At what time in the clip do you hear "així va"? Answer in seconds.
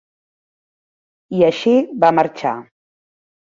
1.49-2.13